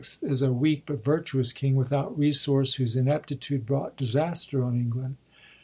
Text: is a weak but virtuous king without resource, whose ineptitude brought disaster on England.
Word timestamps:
is 0.23 0.41
a 0.41 0.51
weak 0.51 0.81
but 0.87 1.03
virtuous 1.03 1.53
king 1.53 1.75
without 1.75 2.17
resource, 2.17 2.73
whose 2.73 2.95
ineptitude 2.95 3.67
brought 3.67 3.95
disaster 3.95 4.63
on 4.63 4.75
England. 4.75 5.15